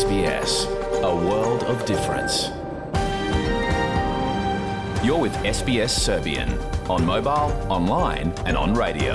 [0.00, 0.66] SBS,
[1.02, 2.34] a world of difference.
[5.04, 6.48] You're with SBS Serbian
[6.88, 9.14] on mobile, online and on radio.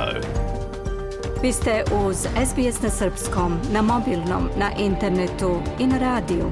[1.41, 6.51] Vi ste uz SBS na srpskom, na mobilnom, na internetu i na radiju.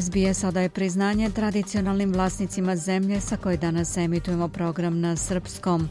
[0.00, 5.88] SBS odaje priznanje tradicionalnim vlasnicima zemlje sa koje danas emitujemo program na srpskom.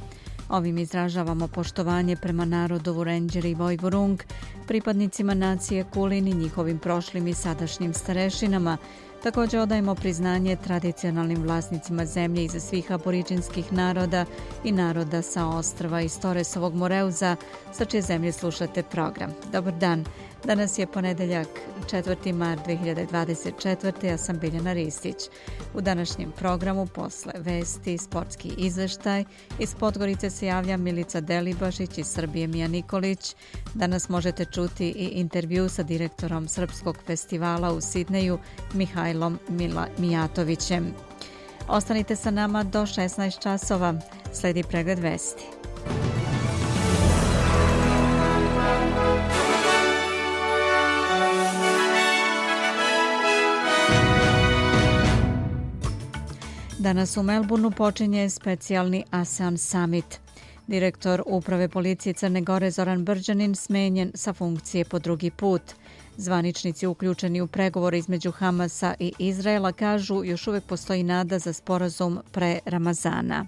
[0.50, 4.24] Ovim izražavamo poštovanje prema narodovu Renđeri i Vojvorung,
[4.68, 8.78] pripadnicima nacije Kulin i njihovim prošlim i sadašnjim starešinama.
[9.24, 14.26] Također odajemo priznanje tradicionalnim vlasnicima zemlje iza svih aboriđinskih naroda
[14.64, 17.36] i naroda sa ostrava iz Toresovog Moreuza,
[17.74, 19.32] sa čije zemlje slušate program.
[19.52, 20.06] Dobar dan!
[20.46, 21.48] Danas je ponedeljak
[21.92, 22.34] 4.
[22.34, 24.06] mart 2024.
[24.06, 25.16] Ja sam Biljana Ristić.
[25.74, 29.24] U današnjem programu posle vesti, sportski izveštaj,
[29.60, 33.36] iz Podgorice se javlja Milica Delibašić i Srbije Mija Nikolić.
[33.74, 38.40] Danas možete čuti i intervju sa direktorom Srpskog festivala u Sidneju,
[38.74, 40.94] Mihajlom Mila Mijatovićem.
[41.68, 43.94] Ostanite sa nama do 16 časova.
[44.34, 45.44] Sledi pregled vesti.
[56.84, 60.20] Danas u Melbourneu počinje specijalni ASEAN Summit.
[60.68, 65.62] Direktor Uprave policije Crne Gore Zoran Brđanin smenjen sa funkcije po drugi put.
[66.18, 72.20] Zvaničnici uključeni u pregovore između Hamasa i Izraela kažu još uvek postoji nada za sporazum
[72.32, 73.46] pre Ramazana.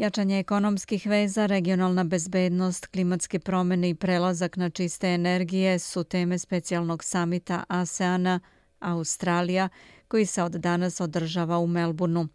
[0.00, 7.04] Jačanje ekonomskih veza, regionalna bezbednost, klimatske promjene i prelazak na čiste energije su teme specijalnog
[7.04, 8.40] samita ASEANA
[8.78, 9.68] Australija
[10.08, 12.26] koji se od danas održava u Melbourneu.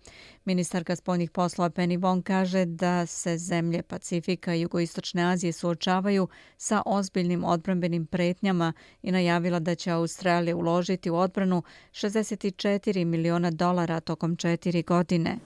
[0.46, 6.82] Ministarka spoljnih poslova Penny Wong kaže da se zemlje Pacifika i Jugoistočne Azije suočavaju sa
[6.86, 14.36] ozbiljnim odbranbenim pretnjama i najavila da će Australija uložiti u odbranu 64 miliona dolara tokom
[14.36, 15.38] četiri godine.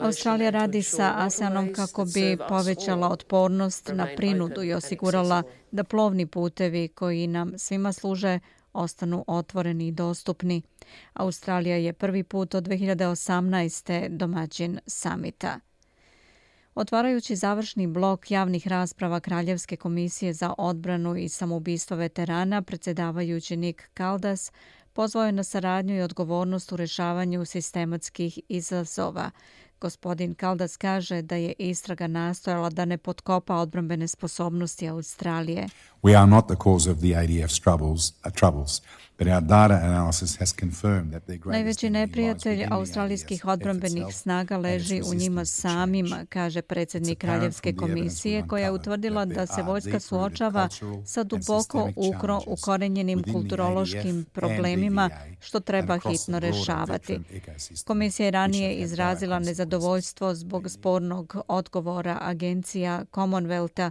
[0.00, 6.88] Australija radi sa ASEANom kako bi povećala otpornost na prinudu i osigurala da plovni putevi
[6.88, 8.38] koji nam svima služe
[8.72, 10.62] ostanu otvoreni i dostupni.
[11.12, 14.08] Australija je prvi put od 2018.
[14.08, 15.60] domaćin samita.
[16.74, 24.52] Otvarajući završni blok javnih rasprava Kraljevske komisije za odbranu i samoubistvo veterana, predsjedavajući Nick Kaldas
[24.92, 29.30] pozvao je na saradnju i odgovornost u rešavanju sistematskih izazova.
[29.80, 35.68] Gospodin Kaldas kaže da je istraga nastojala da ne potkopa odbrambene sposobnosti Australije.
[36.02, 38.82] We are not the cause of the ADF's troubles, uh, troubles.
[41.44, 48.70] Najveći neprijatelj australijskih odbranbenih snaga leži u njima samima, kaže predsjednik Kraljevske komisije, koja je
[48.70, 50.68] utvrdila da se vojska suočava
[51.04, 57.20] sa duboko ukro ukorenjenim kulturološkim problemima, što treba hitno rešavati.
[57.84, 59.67] Komisija je ranije izrazila nezadovoljstvo
[60.34, 63.90] zbog spornog odgovora agencija Commonwealtha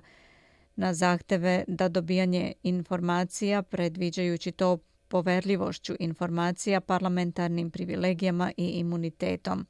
[0.76, 4.78] na zahteve da dobijanje informacija, predviđajući to
[5.08, 9.68] poverljivošću informacija, parlamentarnim privilegijama i imunitetom.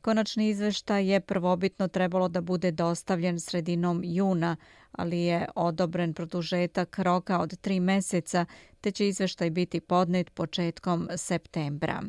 [0.00, 4.56] Konačni izveštaj je prvobitno trebalo da bude dostavljen sredinom juna,
[4.92, 8.46] ali je odobren produžetak roka od tri meseca,
[8.80, 12.02] te će izveštaj biti podnet početkom septembra.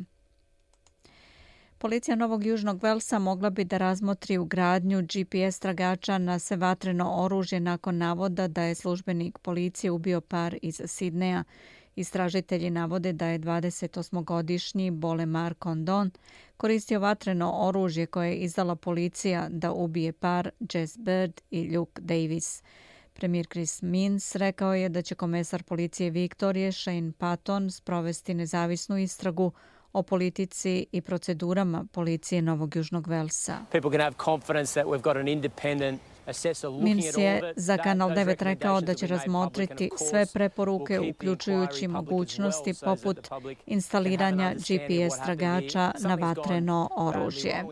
[1.80, 7.96] Policija Novog Južnog Velsa mogla bi da razmotri ugradnju GPS tragača na sevatreno oružje nakon
[7.96, 11.44] navoda da je službenik policije ubio par iz Sidneja.
[11.96, 16.10] Istražitelji navode da je 28-godišnji Bolemar Condon
[16.56, 22.62] koristio vatreno oružje koje je izdala policija da ubije par Jess Bird i Luke Davis.
[23.12, 29.52] Premijer Chris Mins rekao je da će komesar policije Viktorije Shane Patton sprovesti nezavisnu istragu
[29.92, 33.58] o politici i procedurama policije Novog Južnog Velsa.
[33.72, 36.00] People can have confidence that we've got an independent
[36.80, 43.28] Mins je za Kanal 9 rekao da će razmotriti sve preporuke, uključujući mogućnosti poput
[43.66, 47.64] instaliranja GPS tragača na vatreno oružje.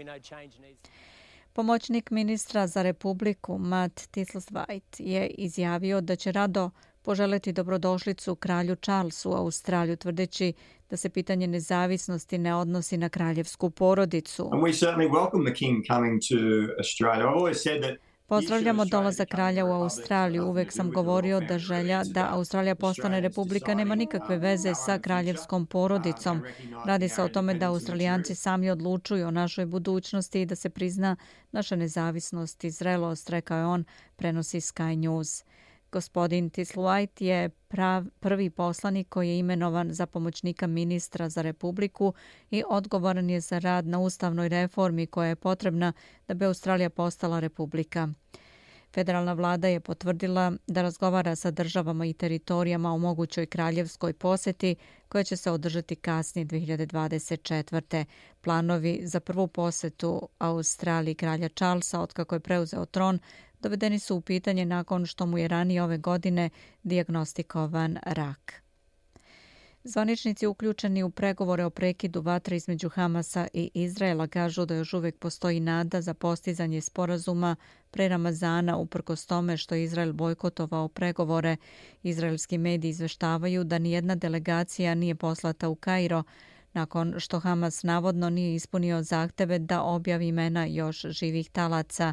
[1.52, 6.70] Pomoćnik ministra za Republiku Matt Titleswhite je izjavio da će rado
[7.02, 10.52] poželeti dobrodošlicu kralju Charlesu u Australiju, tvrdeći
[10.90, 14.50] da se pitanje nezavisnosti ne odnosi na kraljevsku porodicu.
[18.28, 20.46] Pozdravljamo dolazak kralja u Australiju.
[20.46, 26.42] Uvek sam govorio da želja da Australija postane republika nema nikakve veze sa kraljevskom porodicom.
[26.86, 31.16] Radi se o tome da Australijanci sami odlučuju o našoj budućnosti i da se prizna
[31.52, 33.84] naša nezavisnost i zrelost, rekao je on,
[34.16, 35.44] prenosi Sky News.
[35.96, 42.12] Gospodin Tisluajt je prav, prvi poslanik koji je imenovan za pomoćnika ministra za Republiku
[42.50, 45.92] i odgovoran je za rad na ustavnoj reformi koja je potrebna
[46.28, 48.08] da bi Australija postala republika.
[48.94, 54.76] Federalna vlada je potvrdila da razgovara sa državama i teritorijama o mogućoj kraljevskoj poseti
[55.08, 58.04] koja će se održati kasnije 2024.
[58.40, 63.18] Planovi za prvu posetu Australiji kralja Charlesa otkako je preuzeo tron
[63.60, 66.50] dovedeni su u pitanje nakon što mu je ranije ove godine
[66.82, 68.66] diagnostikovan rak.
[69.84, 75.18] Zvaničnici uključeni u pregovore o prekidu vatre između Hamasa i Izraela kažu da još uvijek
[75.18, 77.56] postoji nada za postizanje sporazuma
[77.90, 81.56] pre Ramazana uprkos tome što je Izrael bojkotovao pregovore.
[82.02, 86.22] Izraelski mediji izveštavaju da nijedna delegacija nije poslata u Kairo
[86.72, 92.12] nakon što Hamas navodno nije ispunio zahteve da objavi imena još živih talaca.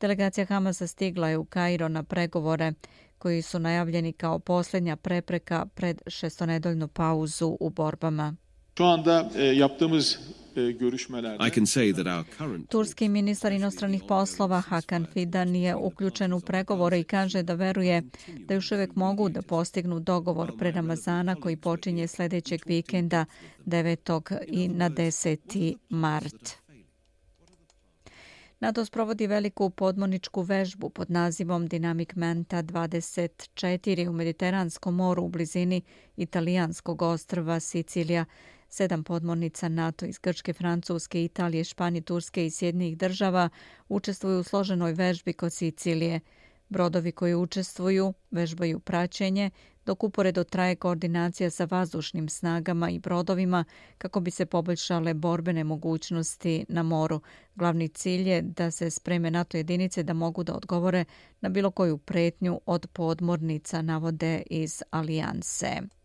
[0.00, 2.72] Delegacija Hamasa stigla je u Kairo na pregovore
[3.18, 8.36] koji su najavljeni kao posljednja prepreka pred šestonedoljnu pauzu u borbama.
[8.78, 10.18] Şu anda e, yaptığımız
[10.56, 10.72] e,
[12.68, 18.02] Turski ministar inostranih poslova Hakan Fidan je uključen u pregovore i kaže da veruje
[18.38, 23.24] da još uvijek mogu da postignu dogovor pre Ramazana koji počinje sljedećeg vikenda
[23.66, 24.38] 9.
[24.46, 25.74] i na 10.
[25.88, 26.65] mart.
[28.60, 35.82] NATO sprovodi veliku podmorničku vežbu pod nazivom Dynamic Manta 24 u Mediteranskom moru u blizini
[36.16, 38.24] italijanskog ostrva Sicilija.
[38.68, 43.48] Sedam podmornica NATO iz Grčke, Francuske, Italije, Španije, Turske i Sjednih država
[43.88, 46.20] učestvuju u složenoj vežbi kod Sicilije.
[46.68, 49.50] Brodovi koji učestvuju vežbaju praćenje,
[49.86, 53.64] dok uporedo traje koordinacija sa vazdušnim snagama i brodovima
[53.98, 57.20] kako bi se poboljšale borbene mogućnosti na moru.
[57.54, 61.04] Glavni cilj je da se spreme NATO jedinice da mogu da odgovore
[61.40, 65.95] na bilo koju pretnju od podmornica navode iz Alijanse.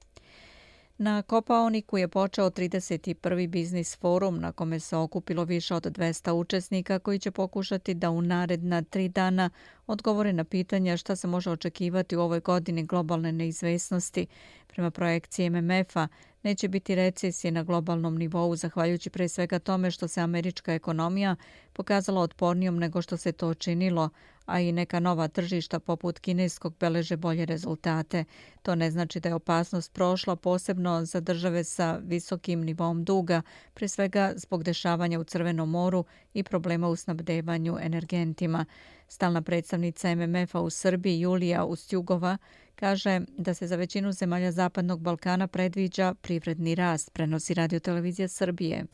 [1.03, 3.47] Na Kopaoniku je počeo 31.
[3.47, 8.21] biznis forum na kome se okupilo više od 200 učesnika koji će pokušati da u
[8.21, 9.49] naredna tri dana
[9.87, 14.27] odgovore na pitanja šta se može očekivati u ovoj godini globalne neizvesnosti.
[14.67, 16.07] Prema projekciji MMF-a
[16.43, 21.35] neće biti recesije na globalnom nivou zahvaljujući pre svega tome što se američka ekonomija
[21.73, 24.09] pokazala otpornijom nego što se to činilo,
[24.51, 28.23] a i neka nova tržišta poput kineskog beleže bolje rezultate.
[28.61, 33.41] To ne znači da je opasnost prošla posebno za države sa visokim nivom duga,
[33.73, 38.65] pre svega zbog dešavanja u Crvenom moru i problema u snabdevanju energentima.
[39.07, 42.37] Stalna predstavnica MMF-a u Srbiji Julija Ustjugova
[42.75, 48.85] kaže da se za većinu zemalja Zapadnog Balkana predviđa privredni rast, prenosi radio televizija Srbije.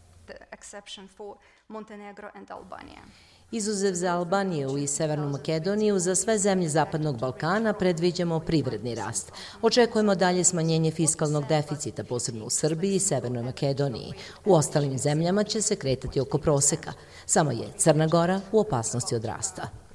[3.51, 9.31] Izuzev za Albaniju i Severnu Makedoniju, za sve zemlje Zapadnog Balkana predviđamo privredni rast.
[9.61, 14.13] Očekujemo dalje smanjenje fiskalnog deficita, posebno u Srbiji i Severnoj Makedoniji.
[14.45, 16.94] U ostalim zemljama će se kretati oko proseka.
[17.25, 19.86] Samo je Crna Gora u opasnosti od rasta.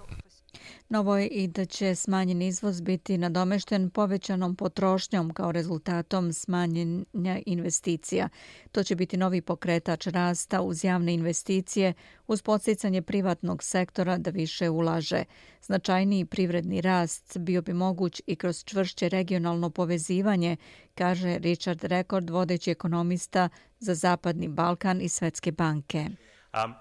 [0.93, 8.29] Novo je i da će smanjen izvoz biti nadomešten povećanom potrošnjom kao rezultatom smanjenja investicija.
[8.73, 11.95] To će biti novi pokretač rasta uz javne investicije,
[12.27, 15.25] uz podsjecanje privatnog sektora da više ulaže.
[15.63, 20.57] Značajniji privredni rast bio bi moguć i kroz čvršće regionalno povezivanje,
[20.95, 26.09] kaže Richard Rekord, vodeći ekonomista za Zapadni Balkan i Svetske banke.
[26.53, 26.75] Um,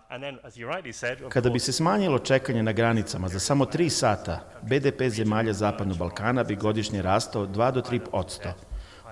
[1.30, 6.44] Kada bi se smanjilo čekanje na granicama za samo 3 sata, BDP zemalja Zapadnog Balkana
[6.44, 8.50] bi godišnje rastao 2 do 3 odsto.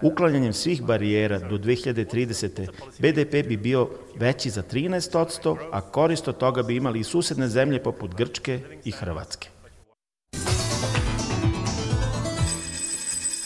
[0.01, 2.69] Uklanjanjem svih barijera do 2030.
[2.99, 7.47] BDP bi bio veći za 13 odsto, a korist od toga bi imali i susedne
[7.47, 9.49] zemlje poput Grčke i Hrvatske.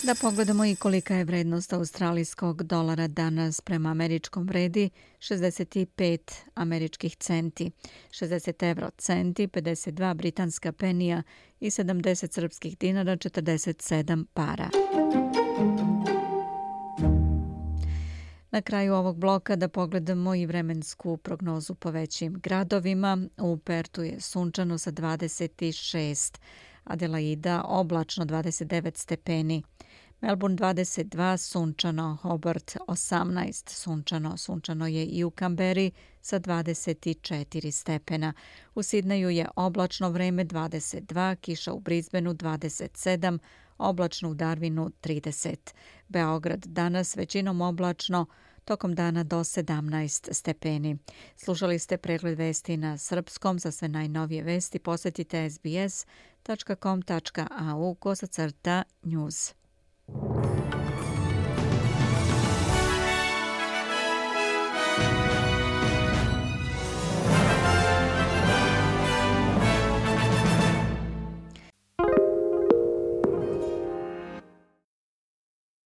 [0.05, 6.17] Da pogledamo i kolika je vrednost australijskog dolara danas prema američkom vredi 65
[6.55, 7.72] američkih centi,
[8.12, 11.24] 60 evro centi, 52 britanska penija
[11.60, 14.69] i 70 srpskih dinara, 47 para.
[18.51, 23.17] Na kraju ovog bloka da pogledamo i vremensku prognozu po većim gradovima.
[23.38, 26.39] U Pertu je sunčano sa 26,
[26.83, 29.63] Adelaida oblačno 29 stepeni.
[30.24, 38.34] Melbourne 22, sunčano, Hobart 18, sunčano, sunčano je i u Kamberi sa 24 stepena.
[38.75, 43.38] U Sidneju je oblačno vreme 22, kiša u Brisbaneu 27,
[43.77, 45.56] oblačno u Darwinu 30.
[46.08, 48.25] Beograd danas većinom oblačno,
[48.65, 50.98] tokom dana do 17 stepeni.
[51.36, 53.60] Slušali ste pregled vesti na srpskom.
[53.60, 55.96] Za sve najnovije vesti posjetite sbs.com.au
[57.96, 59.53] kosacrta news.